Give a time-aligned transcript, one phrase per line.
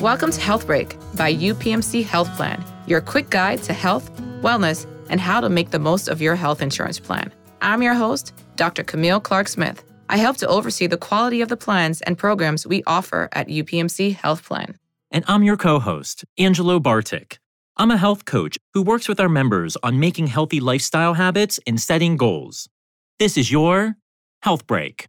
[0.00, 5.20] Welcome to Health Break by UPMC Health Plan, your quick guide to health, wellness, and
[5.20, 7.30] how to make the most of your health insurance plan.
[7.60, 8.82] I'm your host, Dr.
[8.82, 9.84] Camille Clark Smith.
[10.08, 14.14] I help to oversee the quality of the plans and programs we offer at UPMC
[14.16, 14.78] Health Plan.
[15.10, 17.36] And I'm your co host, Angelo Bartik.
[17.76, 21.78] I'm a health coach who works with our members on making healthy lifestyle habits and
[21.78, 22.70] setting goals.
[23.18, 23.96] This is your
[24.40, 25.08] Health Break.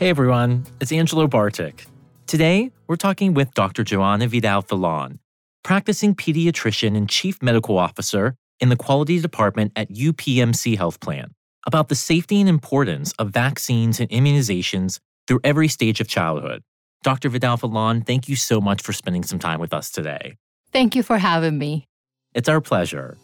[0.00, 1.86] Hey everyone, it's Angelo Bartik.
[2.26, 3.84] Today, we're talking with Dr.
[3.84, 5.20] Johanna Vidal-Phelan,
[5.62, 11.32] practicing pediatrician and chief medical officer in the quality department at UPMC Health Plan,
[11.64, 16.64] about the safety and importance of vaccines and immunizations through every stage of childhood.
[17.04, 17.28] Dr.
[17.28, 20.34] Vidal-Phelan, thank you so much for spending some time with us today.
[20.72, 21.86] Thank you for having me.
[22.34, 23.16] It's our pleasure.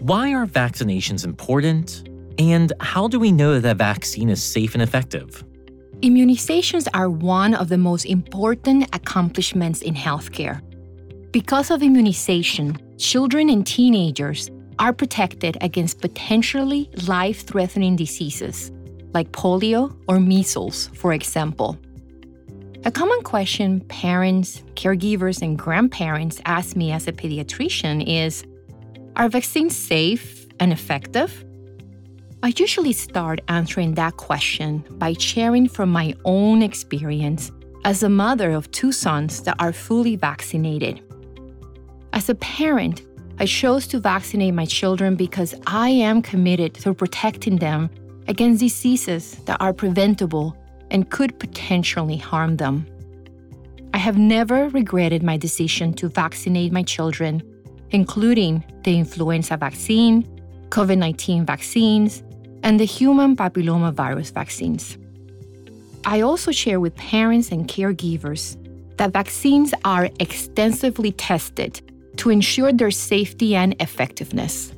[0.00, 2.06] Why are vaccinations important?
[2.38, 5.42] And how do we know that a vaccine is safe and effective?
[6.02, 10.62] Immunizations are one of the most important accomplishments in healthcare.
[11.32, 18.70] Because of immunization, children and teenagers are protected against potentially life threatening diseases
[19.12, 21.76] like polio or measles, for example.
[22.84, 28.44] A common question parents, caregivers, and grandparents ask me as a pediatrician is
[29.16, 31.44] Are vaccines safe and effective?
[32.40, 37.50] I usually start answering that question by sharing from my own experience
[37.84, 41.02] as a mother of two sons that are fully vaccinated.
[42.12, 43.02] As a parent,
[43.40, 47.90] I chose to vaccinate my children because I am committed to protecting them
[48.28, 50.56] against diseases that are preventable
[50.92, 52.86] and could potentially harm them.
[53.94, 57.42] I have never regretted my decision to vaccinate my children,
[57.90, 60.22] including the influenza vaccine,
[60.68, 62.22] COVID 19 vaccines,
[62.62, 64.98] and the human papillomavirus vaccines.
[66.04, 68.56] I also share with parents and caregivers
[68.96, 71.80] that vaccines are extensively tested
[72.16, 74.72] to ensure their safety and effectiveness.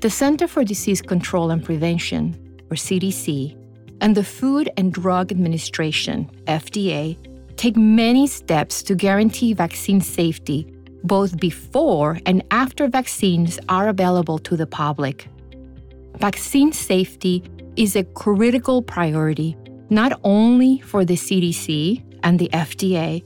[0.00, 2.36] The Center for Disease Control and Prevention,
[2.70, 3.56] or CDC,
[4.00, 7.16] and the Food and Drug Administration, FDA,
[7.56, 10.72] take many steps to guarantee vaccine safety
[11.04, 15.28] both before and after vaccines are available to the public
[16.18, 17.42] vaccine safety
[17.76, 19.56] is a critical priority,
[19.88, 23.22] not only for the CDC and the FDA,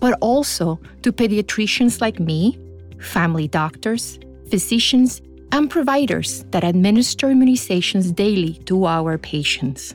[0.00, 2.58] but also to pediatricians like me,
[3.00, 4.18] family doctors,
[4.48, 5.20] physicians,
[5.52, 9.94] and providers that administer immunizations daily to our patients.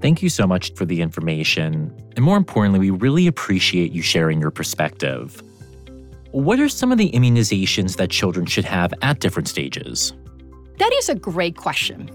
[0.00, 1.94] Thank you so much for the information.
[2.16, 5.42] And more importantly, we really appreciate you sharing your perspective.
[6.32, 10.12] What are some of the immunizations that children should have at different stages?
[10.80, 12.08] That is a great question.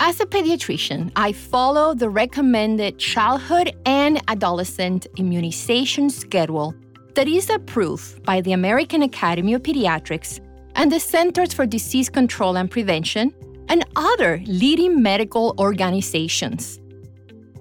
[0.00, 6.74] As a pediatrician, I follow the recommended childhood and adolescent immunization schedule
[7.16, 10.40] that is approved by the American Academy of Pediatrics
[10.74, 13.30] and the Centers for Disease Control and Prevention
[13.68, 16.80] and other leading medical organizations.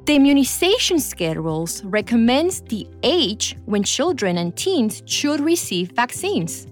[0.05, 6.67] The immunization schedules recommends the age when children and teens should receive vaccines.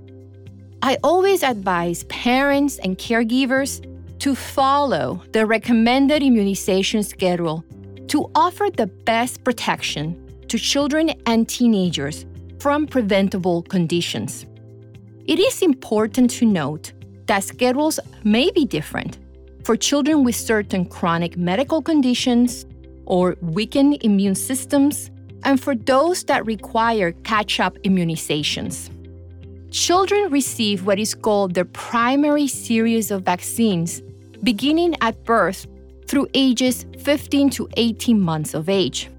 [0.81, 3.85] I always advise parents and caregivers
[4.19, 7.65] to follow the recommended immunization schedule
[8.07, 10.15] to offer the best protection
[10.47, 12.25] to children and teenagers
[12.59, 14.45] from preventable conditions.
[15.27, 16.93] It is important to note
[17.27, 19.19] that schedules may be different
[19.65, 22.65] for children with certain chronic medical conditions
[23.05, 25.11] or weakened immune systems,
[25.43, 28.89] and for those that require catch up immunizations.
[29.71, 34.01] Children receive what is called the primary series of vaccines
[34.41, 35.67] beginning at birth
[36.07, 39.11] through ages 15 to 18 months of age.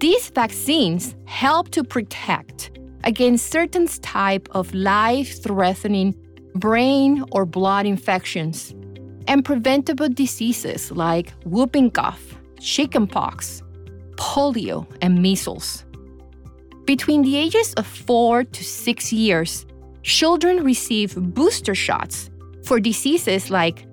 [0.00, 2.72] These vaccines help to protect
[3.04, 6.16] against certain type of life-threatening
[6.56, 8.74] brain or blood infections
[9.28, 13.62] and preventable diseases like whooping cough, chickenpox,
[14.16, 15.84] polio, and measles.
[16.90, 19.64] Between the ages of 4 to 6 years,
[20.02, 22.30] children receive booster shots
[22.64, 23.86] for diseases like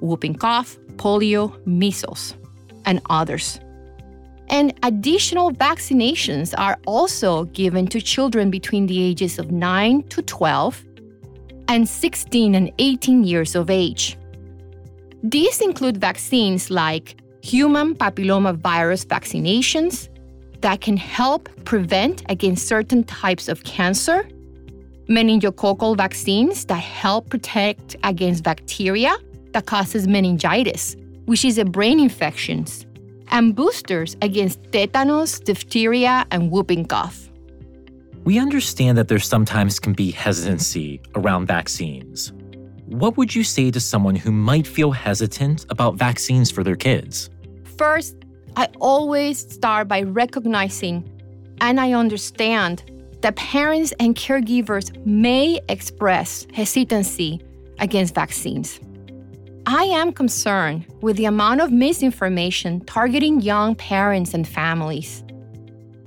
[0.00, 2.36] whooping cough, polio, measles,
[2.84, 3.58] and others.
[4.50, 10.80] And additional vaccinations are also given to children between the ages of 9 to 12
[11.66, 14.16] and 16 and 18 years of age.
[15.24, 20.08] These include vaccines like human papillomavirus vaccinations,
[20.64, 24.26] that can help prevent against certain types of cancer,
[25.10, 29.14] meningococcal vaccines that help protect against bacteria
[29.52, 30.96] that causes meningitis,
[31.26, 32.64] which is a brain infection,
[33.28, 37.28] and boosters against tetanus, diphtheria, and whooping cough.
[38.24, 42.32] We understand that there sometimes can be hesitancy around vaccines.
[42.86, 47.28] What would you say to someone who might feel hesitant about vaccines for their kids?
[47.76, 48.23] First,
[48.56, 51.10] I always start by recognizing
[51.60, 52.90] and I understand
[53.22, 57.40] that parents and caregivers may express hesitancy
[57.78, 58.80] against vaccines.
[59.66, 65.24] I am concerned with the amount of misinformation targeting young parents and families.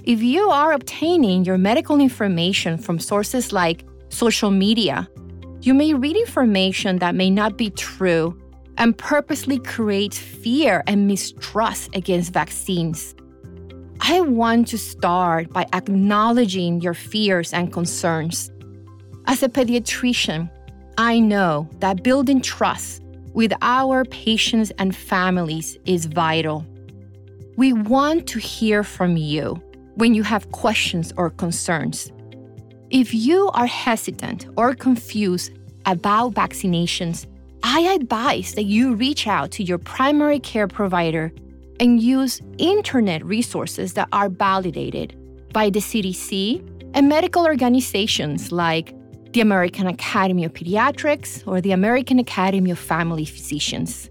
[0.03, 5.09] If you are obtaining your medical information from sources like social media,
[5.61, 8.39] you may read information that may not be true
[8.77, 13.15] and purposely create fear and mistrust against vaccines.
[13.99, 18.51] I want to start by acknowledging your fears and concerns.
[19.25, 20.49] As a pediatrician,
[20.97, 23.03] I know that building trust
[23.33, 26.65] with our patients and families is vital.
[27.57, 29.61] We want to hear from you
[29.95, 32.11] when you have questions or concerns.
[32.89, 35.51] If you are hesitant or confused
[35.85, 37.25] about vaccinations,
[37.69, 41.33] I advise that you reach out to your primary care provider
[41.81, 45.13] and use internet resources that are validated
[45.51, 48.95] by the CDC and medical organizations like
[49.33, 54.09] the American Academy of Pediatrics or the American Academy of Family Physicians.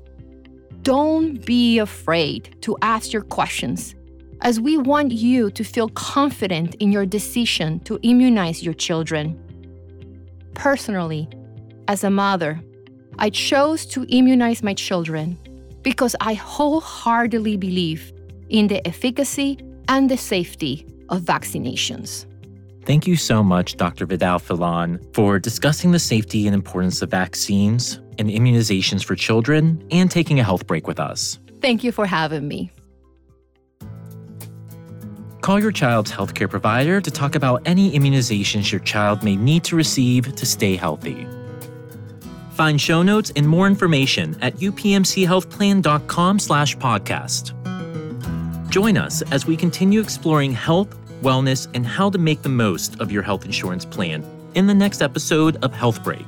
[0.83, 3.95] Don't be afraid to ask your questions,
[4.43, 9.35] as we want you to feel confident in your decision to immunize your children.
[10.53, 11.27] Personally,
[11.89, 12.61] as a mother,
[13.19, 15.39] I chose to immunize my children
[15.83, 18.13] because I wholeheartedly believe
[18.49, 19.59] in the efficacy
[19.89, 22.27] and the safety of vaccinations.
[22.85, 24.07] Thank you so much, Dr.
[24.07, 30.39] Vidal-Phelan, for discussing the safety and importance of vaccines and immunizations for children and taking
[30.39, 31.39] a health break with us.
[31.61, 32.71] Thank you for having me.
[35.41, 39.77] Call your child's healthcare provider to talk about any immunizations your child may need to
[39.77, 41.27] receive to stay healthy.
[42.57, 47.53] Find show notes and more information at upmchealthplan.com slash podcast.
[48.71, 53.13] Join us as we continue exploring health, wellness, and how to make the most of
[53.13, 54.25] your health insurance plan
[54.55, 56.25] in the next episode of Health Break.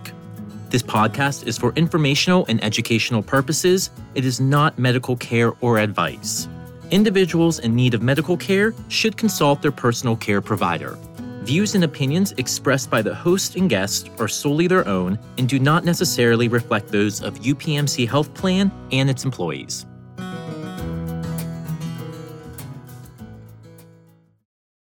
[0.69, 3.89] This podcast is for informational and educational purposes.
[4.15, 6.47] It is not medical care or advice.
[6.91, 10.99] Individuals in need of medical care should consult their personal care provider.
[11.49, 15.59] Views and opinions expressed by the host and guest are solely their own and do
[15.59, 19.87] not necessarily reflect those of UPMC Health Plan and its employees.